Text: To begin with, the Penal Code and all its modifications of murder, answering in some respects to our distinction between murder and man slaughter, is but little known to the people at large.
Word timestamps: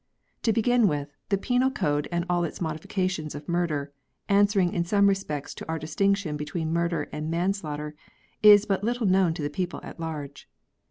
To 0.41 0.51
begin 0.51 0.87
with, 0.87 1.15
the 1.29 1.37
Penal 1.37 1.69
Code 1.69 2.07
and 2.11 2.25
all 2.27 2.43
its 2.43 2.59
modifications 2.59 3.35
of 3.35 3.47
murder, 3.47 3.93
answering 4.27 4.73
in 4.73 4.83
some 4.83 5.05
respects 5.05 5.53
to 5.53 5.67
our 5.69 5.77
distinction 5.77 6.37
between 6.37 6.73
murder 6.73 7.07
and 7.13 7.29
man 7.29 7.53
slaughter, 7.53 7.93
is 8.41 8.65
but 8.65 8.83
little 8.83 9.05
known 9.05 9.35
to 9.35 9.43
the 9.43 9.49
people 9.51 9.79
at 9.83 9.99
large. 9.99 10.49